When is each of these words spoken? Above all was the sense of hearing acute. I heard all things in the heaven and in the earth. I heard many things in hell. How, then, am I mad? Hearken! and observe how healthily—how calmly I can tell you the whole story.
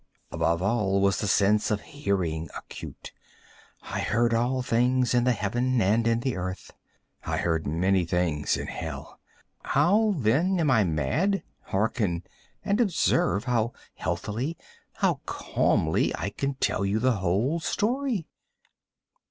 Above 0.31 0.63
all 0.63 0.99
was 0.99 1.17
the 1.19 1.27
sense 1.27 1.69
of 1.69 1.81
hearing 1.81 2.49
acute. 2.57 3.11
I 3.83 3.99
heard 3.99 4.33
all 4.33 4.63
things 4.63 5.13
in 5.13 5.25
the 5.25 5.31
heaven 5.31 5.79
and 5.79 6.07
in 6.07 6.21
the 6.21 6.37
earth. 6.37 6.71
I 7.23 7.37
heard 7.37 7.67
many 7.67 8.03
things 8.05 8.57
in 8.57 8.65
hell. 8.65 9.19
How, 9.61 10.15
then, 10.17 10.59
am 10.59 10.71
I 10.71 10.83
mad? 10.85 11.43
Hearken! 11.65 12.23
and 12.65 12.81
observe 12.81 13.43
how 13.43 13.73
healthily—how 13.93 15.21
calmly 15.27 16.15
I 16.15 16.31
can 16.31 16.55
tell 16.55 16.83
you 16.83 16.97
the 16.97 17.17
whole 17.17 17.59
story. 17.59 18.25